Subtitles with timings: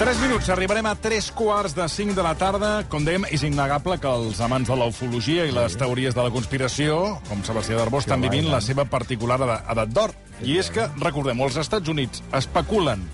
[0.00, 2.70] 3 minuts, arribarem a 3 quarts de 5 de la tarda.
[2.88, 6.32] Com dèiem, és innegable que els amants de la ufologia i les teories de la
[6.32, 10.14] conspiració, com Sebastià Darbó, estan vivint la seva particular eda- edat d'or.
[10.40, 13.04] I és que, recordem, els Estats Units especulen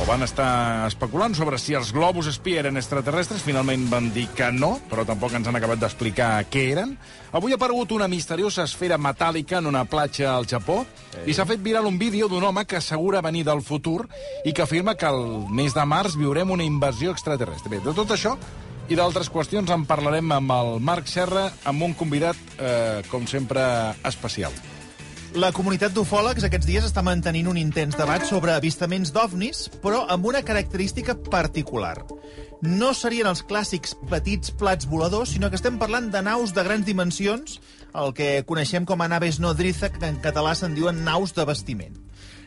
[0.00, 3.44] o van estar especulant sobre si els globus espia eren extraterrestres.
[3.46, 6.96] Finalment van dir que no, però tampoc ens han acabat d'explicar què eren.
[7.32, 10.82] Avui ha aparegut una misteriosa esfera metàl·lica en una platja al Japó
[11.26, 14.04] i s'ha fet viral un vídeo d'un home que assegura venir del futur
[14.44, 17.76] i que afirma que el mes de març viurem una invasió extraterrestre.
[17.76, 18.36] Bé, de tot això
[18.88, 23.62] i d'altres qüestions en parlarem amb el Marc Serra, amb un convidat, eh, com sempre,
[24.04, 24.52] especial.
[25.34, 30.28] La comunitat d'ufòlegs aquests dies està mantenint un intens debat sobre avistaments d'ovnis, però amb
[30.30, 31.96] una característica particular.
[32.62, 36.86] No serien els clàssics petits plats voladors, sinó que estem parlant de naus de grans
[36.86, 37.58] dimensions,
[37.98, 42.03] el que coneixem com a naves nodriza, que en català se'n diuen naus de bastiment.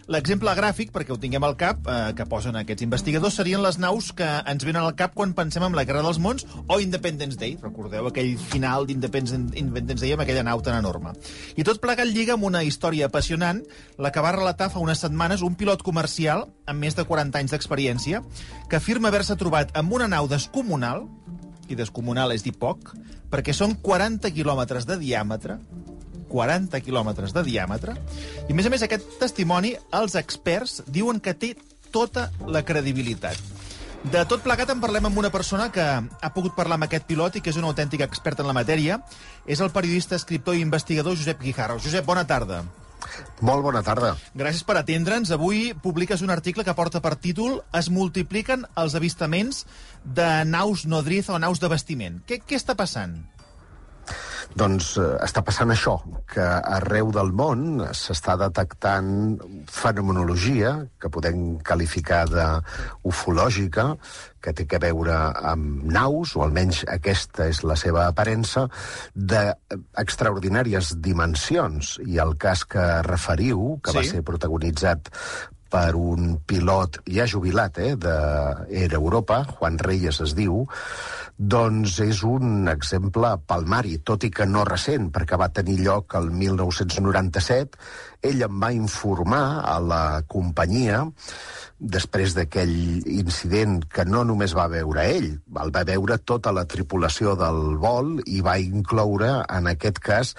[0.08, 4.14] L'exemple gràfic, perquè ho tinguem al cap, eh, que posen aquests investigadors, serien les naus
[4.16, 7.58] que ens venen al cap quan pensem en la Guerra dels Mons o Independence Day.
[7.62, 11.12] Recordeu aquell final d'Independence Independence Day amb aquella nau tan enorme.
[11.60, 13.60] I tot plegat lliga amb una història apassionant,
[13.98, 17.52] la que va relatar fa unes setmanes un pilot comercial amb més de 40 anys
[17.52, 18.24] d'experiència,
[18.70, 21.04] que afirma haver-se trobat amb una nau descomunal,
[21.68, 22.96] i descomunal és dir poc,
[23.28, 25.60] perquè són 40 quilòmetres de diàmetre,
[26.30, 27.98] 40 quilòmetres de diàmetre.
[28.48, 31.54] I, a més a més, aquest testimoni, els experts diuen que té
[31.92, 33.40] tota la credibilitat.
[34.08, 37.40] De tot plegat en parlem amb una persona que ha pogut parlar amb aquest pilot
[37.40, 39.02] i que és un autèntic expert en la matèria.
[39.48, 41.80] És el periodista, escriptor i investigador Josep Guijarro.
[41.84, 42.62] Josep, bona tarda.
[43.42, 44.14] Molt bona tarda.
[44.38, 45.32] Gràcies per atendre'ns.
[45.34, 49.66] Avui publiques un article que porta per títol Es multipliquen els avistaments
[50.04, 52.22] de naus nodriza o naus de bastiment.
[52.28, 53.18] Què, què està passant?
[54.58, 55.98] Doncs eh, està passant això,
[56.32, 56.46] que
[56.78, 59.10] arreu del món s'està detectant
[59.72, 63.90] fenomenologia que podem qualificar d'ufològica,
[64.42, 65.18] que té a veure
[65.52, 68.68] amb naus, o almenys aquesta és la seva aparença,
[69.14, 71.98] d'extraordinàries dimensions.
[72.06, 74.00] I el cas que referiu, que sí.
[74.00, 75.12] va ser protagonitzat
[75.72, 80.66] per un pilot ja jubilat eh, d'Air Europa, Juan Reyes es diu,
[81.38, 86.32] doncs és un exemple palmari, tot i que no recent, perquè va tenir lloc el
[86.34, 87.78] 1997.
[88.26, 91.04] Ell em va informar a la companyia
[91.78, 92.74] després d'aquell
[93.06, 95.30] incident que no només va veure ell,
[95.62, 100.34] el va veure tota la tripulació del vol i va incloure, en aquest cas,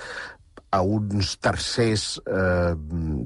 [0.71, 2.75] a uns tercers eh,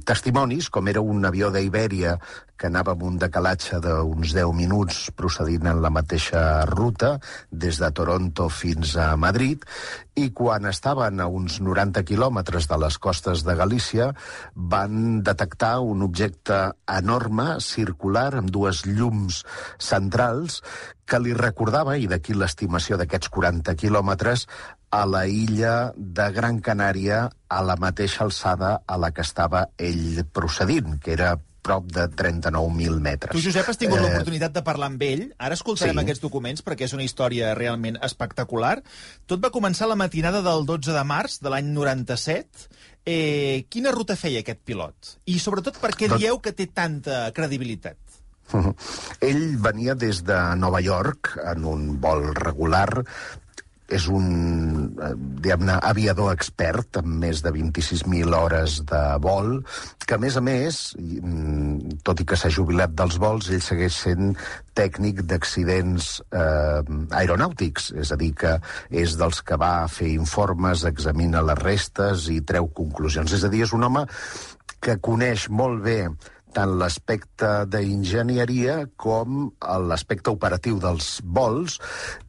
[0.07, 2.17] testimonis, com era un avió d'Ibèria
[2.63, 7.17] que anava amb un decalatge d'uns 10 minuts procedint en la mateixa ruta,
[7.51, 9.67] des de Toronto fins a Madrid,
[10.15, 14.13] i quan estaven a uns 90 quilòmetres de les costes de Galícia,
[14.55, 19.43] van detectar un objecte enorme, circular, amb dues llums
[19.83, 20.63] centrals,
[21.03, 24.47] que li recordava, i d'aquí l'estimació d'aquests 40 quilòmetres,
[24.93, 30.21] a la illa de Gran Canària a la mateixa alçada a la que estava ell
[30.37, 33.33] procedint, que era prop de 39.000 metres.
[33.37, 34.03] Tu, Josep, has tingut eh...
[34.05, 35.25] l'oportunitat de parlar amb ell.
[35.39, 36.03] Ara escoltarem Sí.
[36.05, 38.81] aquests documents perquè és una història realment espectacular.
[39.31, 42.69] Tot va començar la matinada del 12 de març de l'any 97.
[43.07, 45.17] Eh, quina ruta feia aquest pilot?
[45.27, 47.99] I, sobretot, per què Doncs- dieu que té tanta credibilitat?
[49.25, 53.05] Ell venia des de Nova York en un vol regular
[53.93, 54.27] és un,
[54.97, 55.13] eh,
[55.45, 59.55] diguem-ne, aviador expert amb més de 26.000 hores de vol,
[60.07, 63.95] que a més a més, mm, tot i que s'ha jubilat dels vols, ell segueix
[64.07, 64.37] sent
[64.75, 68.59] tècnic d'accidents eh, aeronàutics, és a dir, que
[68.91, 73.33] és dels que va fer informes, examina les restes i treu conclusions.
[73.33, 74.07] És a dir, és un home
[74.81, 76.09] que coneix molt bé
[76.53, 79.47] tant l'aspecte d'enginyeria com
[79.89, 81.79] l'aspecte operatiu dels vols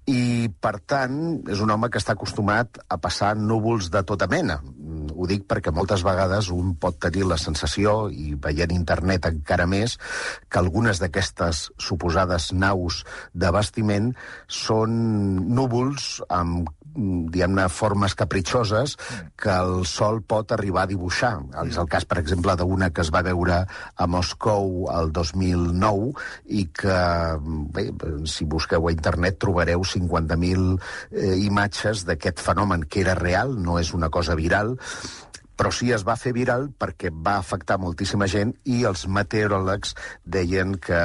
[0.09, 1.15] i, per tant,
[1.47, 4.59] és un home que està acostumat a passar núvols de tota mena.
[4.59, 9.67] Mm, Ho dic perquè moltes vegades un pot tenir la sensació, i veient internet encara
[9.69, 9.95] més,
[10.49, 14.11] que algunes d'aquestes suposades naus d'abastiment
[14.47, 14.97] són
[15.53, 18.97] núvols amb mm, diguem-ne, formes capritxoses
[19.39, 21.37] que el sol pot arribar a dibuixar.
[21.63, 26.11] És el cas, per exemple, d'una que es va veure a Moscou el 2009
[26.59, 26.99] i que,
[27.77, 27.87] bé,
[28.27, 30.77] si busqueu a internet trobareu 50.000
[31.11, 34.75] eh, imatges d'aquest fenomen que era real, no és una cosa viral,
[35.57, 39.93] però sí es va fer viral perquè va afectar moltíssima gent i els meteoròlegs
[40.25, 41.03] deien que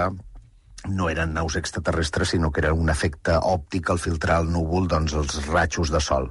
[0.87, 5.13] no eren naus extraterrestres, sinó que era un efecte òptic al filtrar el núvol doncs,
[5.19, 6.29] els ratxos de sol.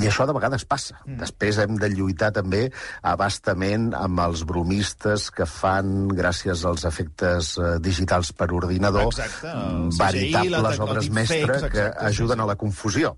[0.00, 1.00] I això de vegades passa.
[1.04, 1.18] Mm.
[1.24, 2.68] Després hem de lluitar també
[3.02, 9.98] abastament amb els bromistes que fan, gràcies als efectes eh, digitals per ordinador, Exacte, CGI,
[9.98, 12.42] veritables la- obres mestres que exacte, ajuden sí.
[12.42, 13.16] a la confusió.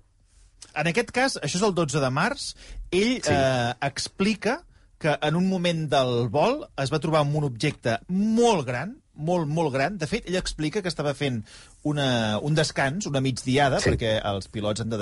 [0.73, 2.53] En aquest cas, això és el 12 de març,
[2.91, 3.31] ell Sí.
[3.33, 4.61] eh, explica
[4.97, 9.47] que en un moment del vol es va trobar amb un objecte molt gran, molt,
[9.47, 9.97] molt gran.
[10.01, 11.41] De fet, ell explica que estava fent
[11.87, 13.91] una, un descans, una migdiada, Sí.
[13.91, 14.99] perquè els pilots han de,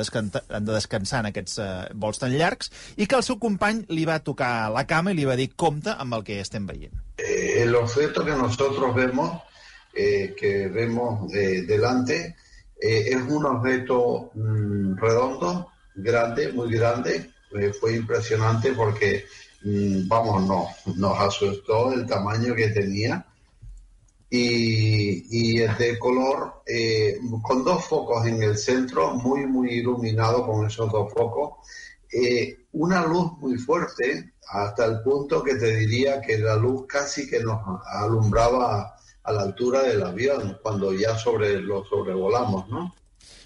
[0.49, 4.05] han de descansar en aquests eh, vols tan llargs, i que el seu company li
[4.05, 6.93] va tocar la cama i li va dir compte amb el que estem veient.
[7.17, 9.41] Eh, el objeto que nosotros vemos,
[9.93, 12.35] eh, que vemos eh, delante,
[12.81, 17.29] eh, es un objeto mm, redondo, grande, muy grande.
[17.59, 19.25] Eh, fue impresionante porque,
[19.63, 23.25] mm, vamos, no, nos asustó el tamaño que tenía.
[24.31, 30.45] Y, y es de color, eh, con dos focos en el centro, muy, muy iluminado
[30.45, 31.67] con esos dos focos.
[32.11, 37.29] Eh, una luz muy fuerte, hasta el punto que te diría que la luz casi
[37.29, 42.95] que nos alumbraba a, la altura del avión cuando ya sobre lo sobrevolamos, ¿no?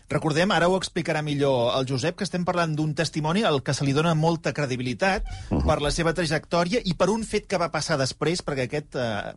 [0.10, 3.84] Recordem, ara ho explicarà millor el Josep, que estem parlant d'un testimoni al que se
[3.88, 7.98] li dona molta credibilitat per la seva trajectòria i per un fet que va passar
[7.98, 9.34] després, perquè aquest, eh,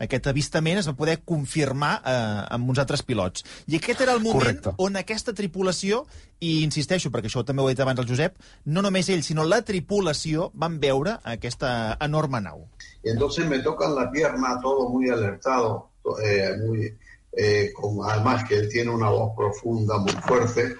[0.00, 2.14] aquest avistament es va poder confirmar eh,
[2.56, 3.44] amb uns altres pilots.
[3.68, 4.74] I aquest era el moment Correcte.
[4.78, 6.06] on aquesta tripulació,
[6.40, 9.44] i insisteixo, perquè això també ho ha dit abans el Josep, no només ell, sinó
[9.44, 12.66] la tripulació van veure aquesta enorme nau.
[13.02, 15.90] Y entonces me tocan la pierna todo muy alertado,
[16.24, 16.96] eh, muy,
[17.32, 20.76] eh, con, además que él tiene una voz profunda, muy fuerte,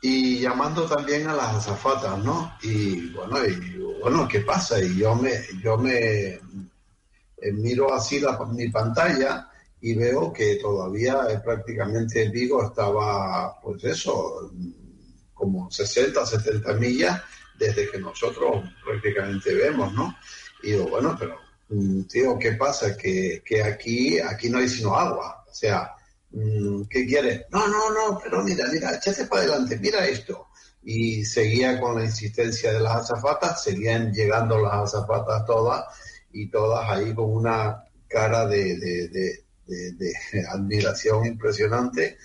[0.00, 2.52] y llamando también a las azafatas, ¿no?
[2.62, 4.80] Y bueno, y, bueno, ¿qué pasa?
[4.80, 5.32] Y yo me,
[5.62, 6.38] yo me
[7.52, 9.48] miro así la, mi pantalla
[9.80, 14.50] y veo que todavía eh, prácticamente Vigo estaba, pues eso,
[15.32, 17.22] como 60, 70 millas
[17.56, 20.16] desde que nosotros prácticamente vemos, ¿no?
[20.62, 21.36] Y digo, bueno, pero,
[21.68, 22.96] mm, tío, ¿qué pasa?
[22.96, 25.44] Que, que aquí, aquí no hay sino agua.
[25.48, 25.94] O sea,
[26.30, 27.46] mm, ¿qué quieres?
[27.50, 30.48] No, no, no, pero mira, mira, échate para adelante, mira esto.
[30.82, 35.84] Y seguía con la insistencia de las azafatas, seguían llegando las azafatas todas
[36.42, 40.12] y todas ahí con una cara de, de, de- de- de
[40.54, 42.16] admiración impresionante.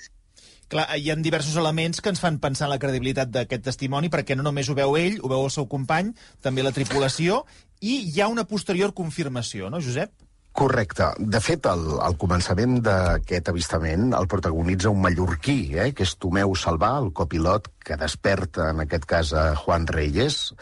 [0.72, 4.34] Clar, hi ha diversos elements que ens fan pensar en la credibilitat d'aquest testimoni, perquè
[4.38, 7.44] no només ho veu ell, ho veu el seu company, també la tripulació,
[7.84, 10.14] i hi ha una posterior confirmació, no, Josep?
[10.54, 11.12] Correcte.
[11.18, 16.54] De fet, al, al començament d'aquest avistament el protagonitza un mallorquí, eh, que és Tomeu
[16.58, 20.54] Salvà, el copilot que desperta, en aquest cas, a Juan Reyes,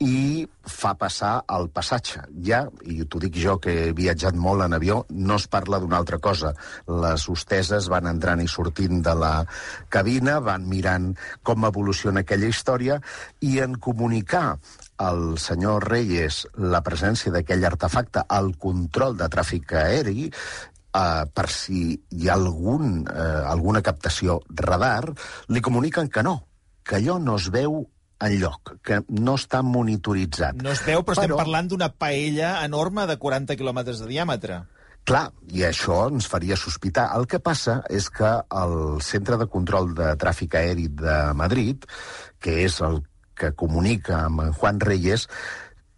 [0.00, 2.22] i fa passar el passatge.
[2.46, 5.98] Ja, i t'ho dic jo, que he viatjat molt en avió, no es parla d'una
[6.00, 6.54] altra cosa.
[6.88, 9.34] Les hosteses van entrant i sortint de la
[9.92, 11.12] cabina, van mirant
[11.44, 12.96] com evoluciona aquella història,
[13.44, 14.56] i en comunicar
[15.04, 21.92] al senyor Reyes la presència d'aquell artefacte, el control de tràfic aeri, eh, per si
[21.92, 25.12] hi ha algun, eh, alguna captació radar,
[25.48, 26.38] li comuniquen que no,
[26.84, 27.82] que allò no es veu
[28.20, 30.60] en lloc, que no està monitoritzat.
[30.62, 34.60] No es veu, però, estem parlant d'una paella enorme de 40 quilòmetres de diàmetre.
[35.08, 37.08] Clar, i això ens faria sospitar.
[37.16, 41.88] El que passa és que el Centre de Control de Tràfic Aeri de Madrid,
[42.38, 43.00] que és el
[43.40, 45.26] que comunica amb en Juan Reyes,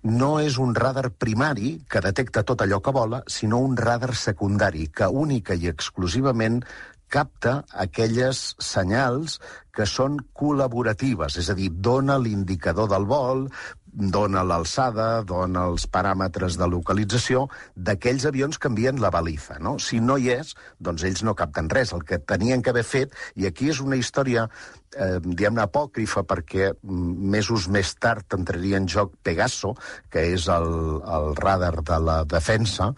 [0.02, 4.88] no és un radar primari que detecta tot allò que vola, sinó un radar secundari
[4.90, 6.62] que única i exclusivament
[7.12, 9.38] capta aquelles senyals
[9.72, 13.46] que són col·laboratives, és a dir, dona l'indicador del vol,
[13.92, 17.44] dona l'alçada, dona els paràmetres de localització
[17.76, 19.58] d'aquells avions que envien la baliza.
[19.60, 19.76] No?
[19.78, 21.92] Si no hi és, doncs ells no capten res.
[21.92, 24.46] El que tenien que haver fet, i aquí és una història,
[24.96, 29.74] eh, diguem-ne, apòcrifa, perquè mesos més tard entraria en joc Pegaso,
[30.10, 30.72] que és el,
[31.18, 32.92] el radar de la defensa,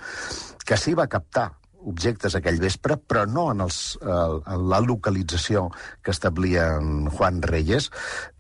[0.65, 1.51] que sí va captar
[1.85, 5.67] objectes aquell vespre, però no en, els, eh, en la localització
[6.03, 7.91] que establia en Juan Reyes,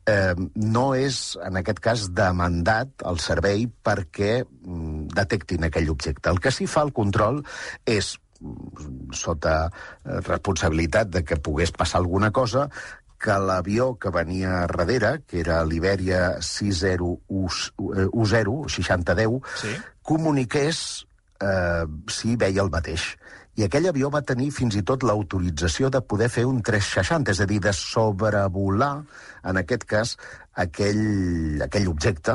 [0.06, 6.30] eh, no és, en aquest cas, demandat el servei perquè mm, detectin aquell objecte.
[6.32, 7.42] El que sí fa el control
[7.86, 12.68] és mm, sota eh, responsabilitat de que pogués passar alguna cosa,
[13.24, 19.72] que l'avió que venia darrere, que era l'Iberia 60U0, 6010, Sí.
[20.02, 21.06] comuniqués
[21.44, 23.12] eh, si veia el mateix.
[23.54, 27.40] I aquell avió va tenir fins i tot l'autorització de poder fer un 360, és
[27.40, 28.94] a dir, de sobrevolar,
[29.46, 30.16] en aquest cas,
[30.64, 32.34] aquell, aquell objecte,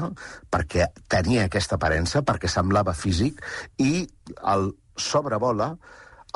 [0.51, 3.43] perquè tenia aquesta aparença, perquè semblava físic,
[3.83, 4.07] i
[4.53, 5.73] el sobrevola.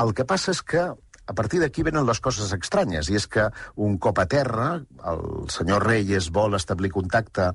[0.04, 0.90] El que passa és que
[1.26, 3.48] a partir d'aquí venen les coses estranyes, i és que
[3.80, 4.68] un cop a terra,
[5.12, 7.50] el senyor Reyes vol establir contacte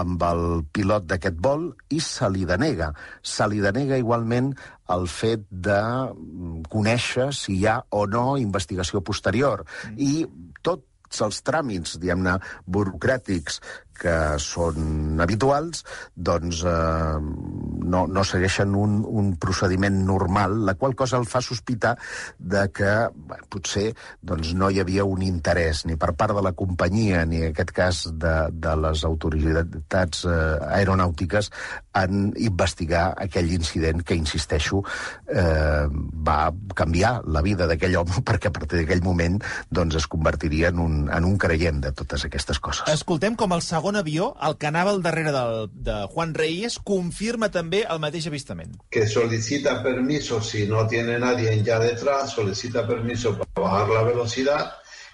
[0.00, 2.92] amb el pilot d'aquest vol i se li denega.
[3.22, 4.54] Se li denega igualment
[4.90, 9.66] el fet de mm, conèixer si hi ha o no investigació posterior.
[9.90, 10.00] Mm.
[10.00, 13.60] I tots els tràmits, diguem-ne, burocràtics
[14.00, 15.84] que són habituals,
[16.16, 21.96] doncs eh, no, no segueixen un, un procediment normal, la qual cosa el fa sospitar
[22.38, 23.90] de que bé, potser
[24.22, 27.74] doncs, no hi havia un interès ni per part de la companyia ni en aquest
[27.76, 30.38] cas de, de les autoritats eh,
[30.80, 31.50] aeronàutiques
[32.00, 34.82] en investigar aquell incident que, insisteixo,
[35.26, 36.38] eh, va
[36.76, 39.40] canviar la vida d'aquell home perquè a partir d'aquell moment
[39.70, 42.86] doncs, es convertiria en un, en un creient de totes aquestes coses.
[42.92, 47.50] Escoltem com el segon avió, el que anava al darrere del, de Juan Reyes, confirma
[47.50, 48.76] també el mateix avistament.
[48.90, 54.72] que solicita permiso si no tiene nadie ya detrás, solicita permiso para bajar la velocidad,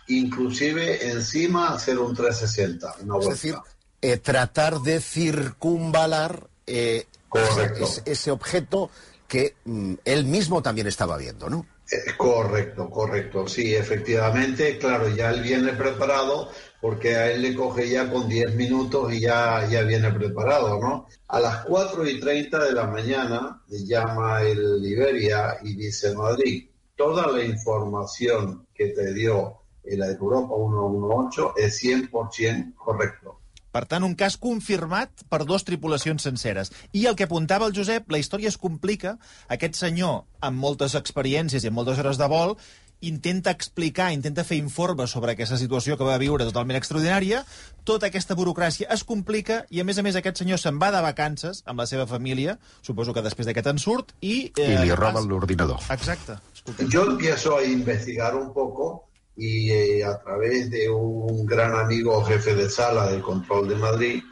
[0.09, 3.31] inclusive encima hacer un 360, una Es vuelta.
[3.31, 3.55] decir,
[4.03, 7.85] eh, tratar de circunvalar eh, Correcto.
[7.85, 8.91] ese, ese objeto
[9.29, 11.67] que mm, él mismo también estaba viendo, ¿no?
[11.91, 13.47] Eh, Correcto, correcto.
[13.49, 18.55] Sí, efectivamente, claro, ya él viene preparado porque a él le coge ya con 10
[18.55, 21.07] minutos y ya, ya viene preparado, ¿no?
[21.29, 27.27] A las 4 y 30 de la mañana llama el Iberia y dice Madrid, toda
[27.27, 33.41] la información que te dio el Europa 118 es 100% correcto.
[33.77, 36.71] Per tant, un cas confirmat per dos tripulacions senceres.
[36.97, 39.19] I el que apuntava el Josep, la història es complica.
[39.53, 42.57] Aquest senyor, amb moltes experiències i amb moltes hores de vol,
[43.01, 47.43] intenta explicar, intenta fer informes sobre aquesta situació que va viure totalment extraordinària,
[47.85, 51.03] tota aquesta burocràcia es complica i, a més a més, aquest senyor se'n va de
[51.05, 54.51] vacances amb la seva família, suposo que després d'aquest ensurt, i...
[54.57, 55.85] I li pas- roben l'ordinador.
[55.93, 56.39] Exacte.
[56.55, 56.89] Escolta.
[56.91, 59.05] Yo empiezo a investigar un poco
[59.37, 64.23] y eh, a través de un gran amigo jefe de sala del control de Madrid,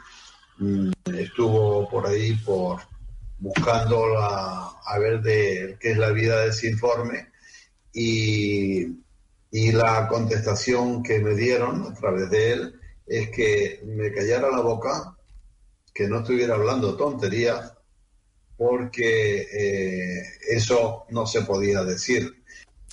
[0.57, 2.79] mm, estuvo por ahí por
[3.37, 7.27] buscando la, a ver de qué es la vida de ese informe
[7.95, 9.03] y,
[9.51, 14.59] y la contestación que me dieron a través de él es que me callara la
[14.59, 15.15] boca,
[15.93, 17.73] que no estuviera hablando tonterías,
[18.57, 22.43] porque eh, eso no se podía decir.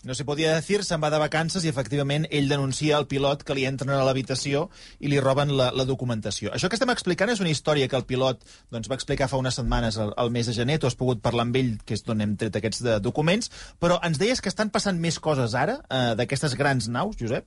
[0.02, 3.54] No se podia decir, se'n va de vacances i, efectivament, ell denuncia el pilot que
[3.54, 4.64] li entren a l'habitació
[4.99, 6.50] i li roben la, la documentació.
[6.50, 8.42] Això que estem explicant és una història que el pilot
[8.75, 10.80] doncs, va explicar fa unes setmanes al, al mes de gener.
[10.82, 14.00] Tu has pogut parlar amb ell, que és d'on hem tret aquests de, documents, però
[14.02, 17.47] ens deies que estan passant més coses ara eh, d'aquestes grans naus, Josep?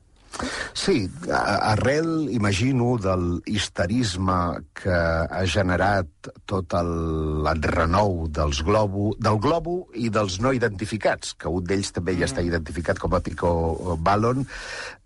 [0.76, 4.36] Sí, arrel, imagino, del histerisme
[4.76, 11.52] que ha generat tot el renou dels globo, del globo i dels no identificats, que
[11.52, 14.44] un d'ells també ja està identificat com a Pico Ballon,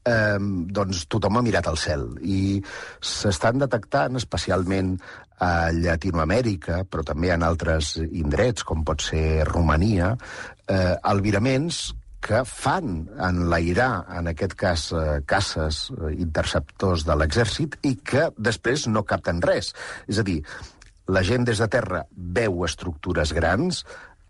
[0.10, 2.10] eh, doncs tothom ha mirat al cel.
[2.22, 2.60] I
[3.00, 4.96] s'estan detectant, especialment
[5.40, 10.16] a Llatinoamèrica, però també en altres indrets, com pot ser Romania,
[10.68, 17.96] eh, albiraments que fan enlairar, en aquest cas, eh, caces eh, interceptors de l'exèrcit i
[17.96, 19.74] que després no capten res.
[20.08, 20.42] És a dir,
[21.08, 23.84] la gent des de terra veu estructures grans,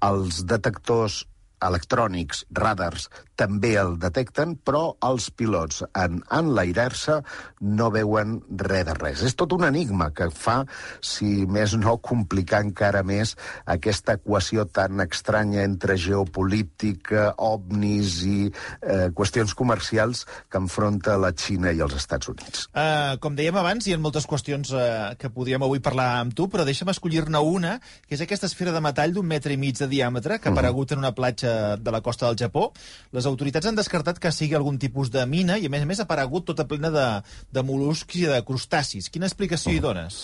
[0.05, 1.25] els detectors
[1.63, 7.19] electrònics, radars, també el detecten, però els pilots, en enlairar-se,
[7.61, 9.23] no veuen res de res.
[9.27, 10.61] És tot un enigma que fa,
[11.03, 13.35] si més no, complicar encara més
[13.69, 21.73] aquesta equació tan estranya entre geopolítica, ovnis i eh, qüestions comercials que enfronta la Xina
[21.75, 22.67] i els Estats Units.
[22.73, 26.49] Uh, com dèiem abans, hi ha moltes qüestions uh, que podríem avui parlar amb tu,
[26.51, 29.89] però deixa'm escollir-ne una, que és aquesta esfera de metall d'un metre i mig de
[29.91, 31.48] diàmetre que ha aparegut en una platja
[31.79, 32.69] de la costa del Japó.
[33.15, 36.01] Les autoritats han descartat que sigui algun tipus de mina i, a més a més,
[36.01, 37.07] ha aparegut tota plena de,
[37.51, 39.09] de mol·luscs i de crustacis.
[39.13, 40.21] Quina explicació hi dones?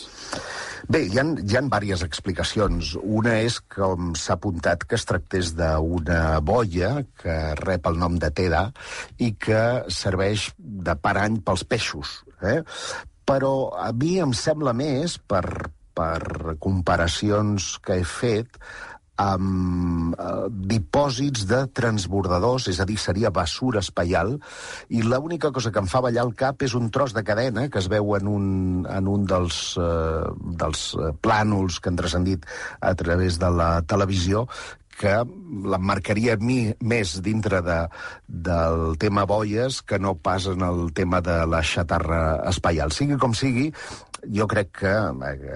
[0.92, 2.94] Bé, hi ha, hi ha diverses explicacions.
[3.02, 6.92] Una és, com s'ha apuntat, que es tractés d'una boia
[7.22, 8.68] que rep el nom de Teda
[9.18, 12.20] i que serveix de parany pels peixos.
[12.42, 12.60] Eh?
[13.26, 18.60] Però a mi em sembla més, per, per comparacions que he fet,
[19.22, 24.36] amb eh, dipòsits de transbordadors, és a dir, seria basura espaial,
[24.90, 27.80] i l'única cosa que em fa ballar el cap és un tros de cadena que
[27.80, 28.48] es veu en un,
[28.92, 30.24] en un dels, eh,
[30.62, 32.48] dels eh, plànols que han transcendit
[32.82, 34.46] a través de la televisió,
[35.00, 35.18] que
[35.74, 37.80] l'emmarcaria mi, més dintre de,
[38.28, 42.22] del tema boies que no pas en el tema de la xatarra
[42.52, 42.94] espaial.
[42.96, 43.72] Sigui com sigui,
[44.34, 44.94] jo crec que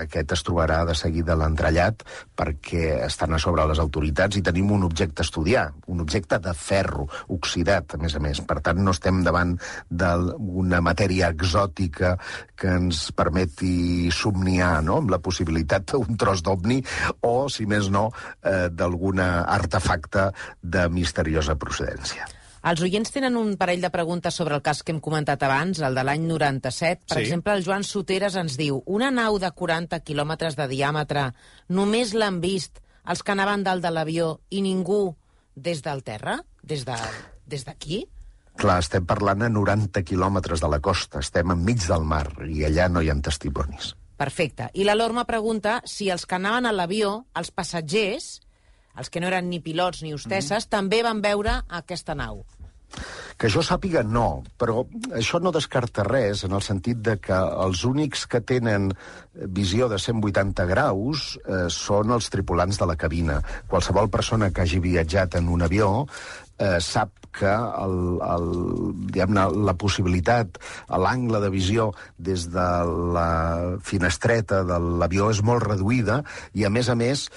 [0.03, 2.03] aquest es trobarà de seguida l'entrellat
[2.37, 6.53] perquè estan a sobre les autoritats i tenim un objecte a estudiar, un objecte de
[6.53, 8.41] ferro, oxidat, a més a més.
[8.45, 9.55] Per tant, no estem davant
[9.89, 12.15] d'una matèria exòtica
[12.59, 14.99] que ens permeti somniar no?
[15.01, 16.79] amb la possibilitat d'un tros d'ovni
[17.25, 18.09] o, si més no,
[18.43, 20.29] eh, d'alguna artefacte
[20.61, 22.27] de misteriosa procedència.
[22.69, 25.95] Els oients tenen un parell de preguntes sobre el cas que hem comentat abans, el
[25.95, 27.05] de l'any 97.
[27.07, 27.23] Per Sí.
[27.23, 31.29] exemple, el Joan Soteres ens diu una nau de 40 quilòmetres de diàmetre
[31.69, 35.15] només l'han vist els que anaven dalt de l'avió i ningú
[35.55, 36.41] des del terra?
[36.61, 36.95] Des de
[37.47, 38.05] des d'aquí?
[38.59, 42.89] Clar, estem parlant a 90 quilòmetres de la costa, estem enmig del mar i allà
[42.91, 43.95] no hi ha testimonis.
[44.17, 44.69] Perfecte.
[44.73, 48.41] I la Lorma pregunta si els que anaven a l'avió, els passatgers,
[48.99, 50.69] els que no eren ni pilots ni hostesses, Mhm.
[50.69, 52.43] també van veure aquesta nau.
[53.37, 54.81] Que jo sàpiga, no, però
[55.13, 58.89] això no descarta res en el sentit de que els únics que tenen
[59.33, 63.41] visió de 180 graus eh, són els tripulants de la cabina.
[63.69, 66.07] Qualsevol persona que hagi viatjat en un avió
[66.57, 70.57] eh, sap que el, el, la possibilitat,
[70.89, 72.67] l'angle de visió des de
[73.13, 77.29] la finestreta de l'avió és molt reduïda i, a més a més,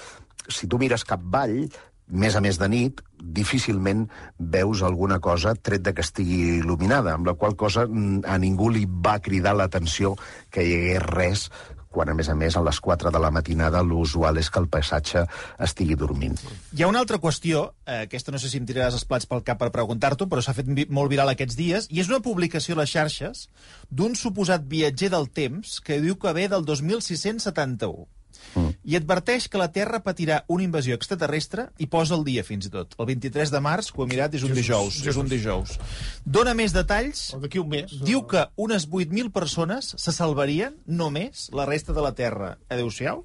[0.49, 1.67] si tu mires cap vall,
[2.07, 4.07] més a més de nit, difícilment
[4.37, 8.69] veus alguna cosa tret de que estigui il·luminada, amb la qual cosa mm, a ningú
[8.73, 10.15] li va cridar l'atenció
[10.51, 11.47] que hi hagués res
[11.93, 14.65] quan, a més a més, a les 4 de la matinada l'usual és que el
[14.73, 15.21] paisatge
[15.61, 16.39] estigui dormint.
[16.73, 19.45] Hi ha una altra qüestió, eh, aquesta no sé si em tiraràs els plats pel
[19.45, 22.73] cap per preguntar-t'ho, però s'ha fet vi molt viral aquests dies, i és una publicació
[22.73, 23.45] a les xarxes
[23.91, 28.09] d'un suposat viatger del temps que diu que ve del 2671.
[28.53, 28.73] Mm.
[28.83, 32.73] I adverteix que la Terra patirà una invasió extraterrestre i posa el dia, fins i
[32.73, 32.95] tot.
[32.99, 34.99] El 23 de març, que ho he mirat, és un dijous.
[35.07, 35.77] És un dijous.
[36.25, 37.25] Dona més detalls.
[37.43, 37.95] D'aquí un mes.
[38.03, 42.57] Diu que unes 8.000 persones se salvarien, només, la resta de la Terra.
[42.69, 43.23] Adéu-siau.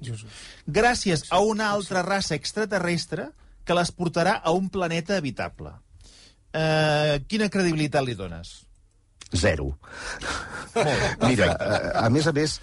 [0.79, 3.29] Gràcies a una altra raça extraterrestre
[3.65, 5.75] que les portarà a un planeta habitable.
[6.49, 8.55] Uh, quina credibilitat li dones?
[9.37, 9.75] Zero.
[11.21, 12.55] Mira, eh, a més a més,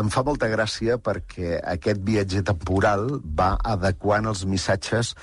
[0.00, 5.14] em fa molta gràcia perquè aquest viatger temporal va adequant els missatges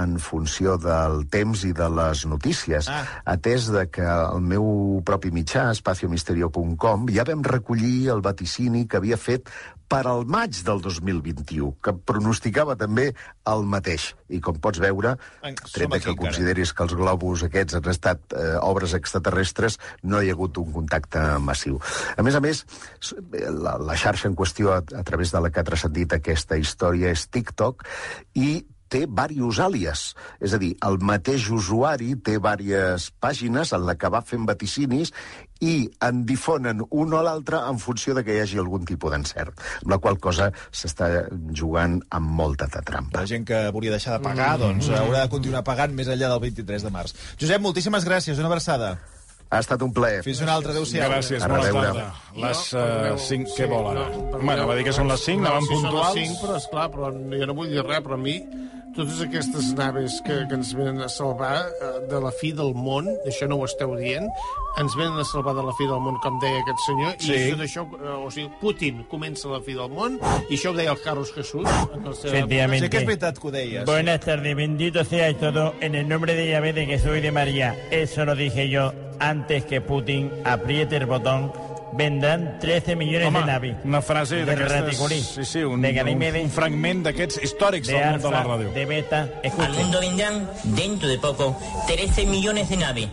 [0.00, 2.88] en funció del temps i de les notícies.
[2.90, 3.04] Ah.
[3.36, 4.66] Atès de que el meu
[5.06, 9.52] propi mitjà, espaciomisterio.com, ja vam recollir el vaticini que havia fet
[9.88, 13.10] per al maig del 2021, que pronosticava també
[13.46, 14.10] el mateix.
[14.32, 16.16] I com pots veure, En- tret que encara.
[16.16, 20.72] consideris que els globus aquests han estat eh, obres extraterrestres, no hi ha hagut un
[20.72, 21.78] contacte massiu.
[22.16, 22.64] A més a més,
[23.30, 27.10] la, la xarxa en qüestió, a, a través de la que ha transcendit aquesta història,
[27.12, 27.84] és TikTok,
[28.34, 30.04] i té diversos àlies.
[30.44, 35.12] És a dir, el mateix usuari té diverses pàgines en la que va fent vaticinis
[35.64, 39.58] i en difonen un o l'altre en funció de que hi hagi algun tipus d'encert.
[39.82, 41.08] Amb la qual cosa s'està
[41.56, 43.22] jugant amb molta de trampa.
[43.22, 46.44] La gent que volia deixar de pagar, doncs haurà de continuar pagant més enllà del
[46.46, 47.16] 23 de març.
[47.40, 48.94] Josep, moltíssimes gràcies, una abraçada.
[49.54, 50.22] Ha estat un plaer.
[50.26, 51.10] Fins una altra, adéu-siau.
[51.12, 52.06] Gràcies, bona tarda.
[52.42, 54.06] Les Jo, perdoneu, 5, sí, què vol ara?
[54.10, 56.08] no, bueno, va dir que són les 5, anaven sí, puntuals.
[56.08, 58.38] Són les 5, però esclar, però jo no vull dir res, però a mi
[58.94, 63.08] totes aquestes naves que, que ens venen a salvar eh, de la fi del món,
[63.26, 64.28] això no ho esteu dient,
[64.80, 67.34] ens venen a salvar de la fi del món, com deia aquest senyor, Sí.
[67.34, 70.76] i tot això, eh, o sigui, Putin comença la fi del món, i això ho
[70.78, 71.66] deia el Carlos Jesús.
[71.68, 72.90] Seva Sí Efectivamente.
[72.90, 73.84] que és veritat que ho deies.
[73.86, 77.74] Buenas tardes, bendito seáis todos en el nombre de Yahvé, de Jesús y de María.
[77.90, 81.52] Eso lo dije yo antes que Putin apriete el botón.
[81.96, 83.74] Vendrán 13 millones de navis.
[83.84, 84.80] una frase de d'aquestes...
[84.82, 88.30] raticulí, Sí, sí, un, de un, Ganímedes, un fragment d'aquests històrics de del món de
[88.30, 88.72] la ràdio.
[88.74, 89.20] de beta.
[89.22, 89.72] Al Escuchen.
[89.76, 93.08] mundo vendrán, dentro de poco, 13 millones de naves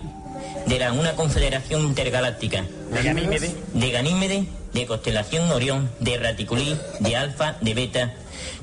[0.66, 2.64] de la, una confederación intergaláctica.
[2.92, 3.56] De Ganímedes.
[3.74, 8.14] De Ganímedes, de Constelación Orión, de Raticulí, de Alfa, de Beta.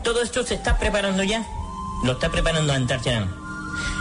[0.02, 1.44] Todo esto se está preparando ya.
[2.04, 3.34] Lo está preparando Antarcharán.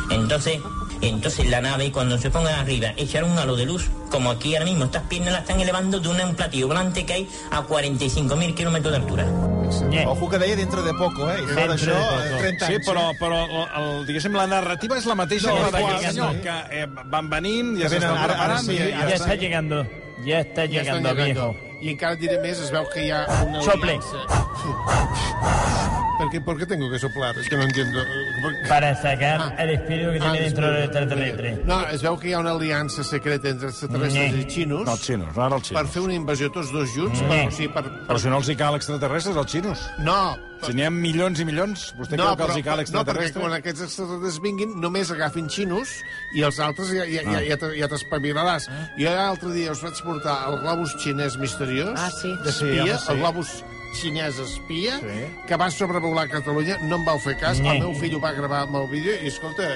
[0.09, 0.59] Entonces,
[1.01, 4.65] entonces la nave, cuando se ponga arriba, echar un halo de luz, como aquí ahora
[4.65, 8.91] mismo, estas piernas las están elevando de un platillo volante que hay a 45.000 kilómetros
[8.91, 9.25] de altura.
[9.91, 10.07] Yeah.
[10.09, 11.39] Ojo que deia dentro de poco, eh?
[11.43, 12.21] I Dentro d'això de poco.
[12.23, 12.87] eh, 30 Sí, anys.
[12.87, 13.15] però, eh?
[13.19, 13.37] però
[13.75, 16.39] el, diguéssim, la narrativa és la mateixa No, que senyor, sí.
[16.41, 18.39] que eh, van venint, ja Que ara- preparant...
[18.39, 19.85] ara sí, i ja Ya ja está llegando.
[20.23, 21.51] Ya está Ja llegando, estan viejo.
[21.51, 21.67] llegando.
[21.81, 23.99] I encara diré més, es veu que hi ha una Sople.
[23.99, 24.17] aliança...
[26.17, 27.37] ¿Por qué, ¿Por qué tengo que soplar?
[27.37, 27.99] Es que no entiendo.
[28.41, 29.55] ¿Por- Para sacar Ah.
[29.63, 31.61] el espíritu que tiene Ah, dentro del extraterrestre.
[31.65, 34.41] No, es veu que hi ha una aliança secreta entre extraterrestres Nee.
[34.41, 35.91] i xinos No, els xinos, no ara els per xinos.
[35.93, 37.21] fer una invasió tots dos junts.
[37.21, 37.43] Nee.
[37.45, 39.79] Per, o sigui, per, Però si no els hi cal extraterrestres, els xinos.
[39.99, 42.71] No, Si n'hi ha milions i milions, vostè no, creu que però, els hi cal
[42.71, 43.43] no, perquè extraterrestres?
[43.43, 45.87] quan aquests extraterrestres vinguin només agafin xinos
[46.33, 48.65] i els altres ja, ja, ja, ja, te- ja t'espavilaràs.
[48.97, 52.33] Jo l'altre dia us vaig portar el globus xinès misteriós Ah, sí.
[52.43, 53.11] d'espia, Sí, home, sí.
[53.11, 55.27] el globus xinès espia, Sí.
[55.47, 57.77] que va sobrevolar Catalunya, no em vau fer cas, Nee.
[57.77, 59.75] el meu fill ho va gravar amb el vídeo i, escolta,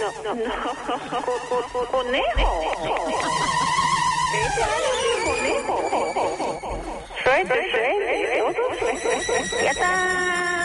[0.00, 0.52] No, no, no.
[1.90, 2.50] Conejo.
[5.24, 5.76] Conejo.
[7.22, 9.64] Suerte, suerte.
[9.64, 10.55] Ya está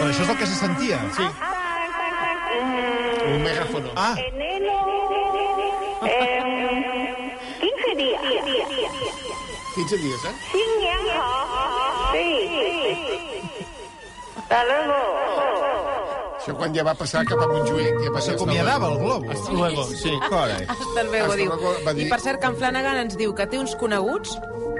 [0.00, 0.98] Però això és el que se sentia.
[1.16, 1.26] Sí.
[3.26, 3.90] un megàfono.
[3.96, 4.76] Ah, Enero.
[6.06, 8.22] Eh, 15 días.
[9.74, 10.34] 15 dies, eh?
[10.52, 12.12] 新年好。
[12.12, 12.18] Sí,
[12.48, 13.40] sí.
[14.36, 14.94] Hasta luego.
[16.38, 17.98] Això quan ja va passar cap a Montjuïc.
[18.04, 19.30] Ja va ser s'acomiadava el globo.
[19.32, 20.12] Hasta luego, sí.
[20.30, 20.64] Carai.
[20.68, 21.46] Hasta luego, Hasta diu.
[21.46, 24.38] luego, va dir- I per cert, que en Flanagan ens diu que té uns coneguts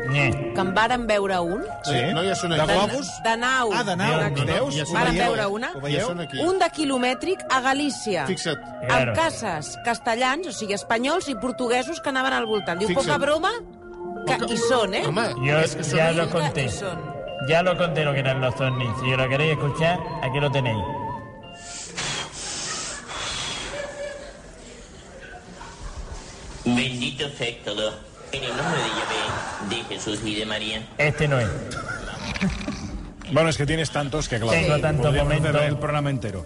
[0.09, 0.53] Nye.
[0.55, 1.93] que en varen veure un, Sí.
[2.13, 2.73] No, ja són De aquí.
[2.73, 3.07] globus?
[3.23, 3.69] de nau.
[3.73, 4.17] Ah, de nau.
[4.19, 5.69] de- No, no, ja Varen veure una?
[5.71, 6.07] Ho Ja veieu?
[6.07, 6.39] són aquí.
[6.39, 8.25] Un de quilomètric a Galícia.
[8.25, 8.59] Fixa't.
[8.89, 12.79] Amb cases castellans, o sigui, espanyols i portuguesos que anaven al voltant.
[12.79, 13.05] Diu, Fixa't.
[13.07, 13.51] poca broma,
[14.25, 15.05] que hi són, eh?
[15.07, 16.69] Home, Yo és que ya lo conté.
[17.47, 18.89] Ya lo conté lo que eran los ovnis.
[19.01, 20.83] Si lo queréis escuchar, aquí lo tenéis.
[26.65, 28.10] Bendito sea todo.
[28.31, 30.87] En el nombre de Yahvé, de Jesús y de María.
[30.97, 31.49] Este no es.
[33.31, 35.67] Bueno, es que tienes tantos que, claro, Tengo tantos podríamos hacer momentos.
[35.69, 36.45] el programa entero.